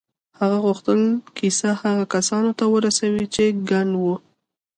[0.39, 0.99] هغه غوښتل
[1.37, 4.15] کیسه هغو کسانو ته ورسوي چې کڼ وو